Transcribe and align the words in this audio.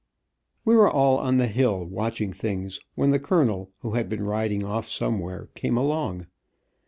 We 0.65 0.75
were 0.75 0.89
all 0.89 1.19
on 1.19 1.37
the 1.37 1.45
hill 1.45 1.85
watching 1.85 2.33
things, 2.33 2.79
when 2.95 3.11
the 3.11 3.19
colonel, 3.19 3.69
who 3.81 3.91
had 3.93 4.09
been 4.09 4.23
riding 4.23 4.65
off 4.65 4.89
somewhere, 4.89 5.49
came 5.53 5.77
along. 5.77 6.25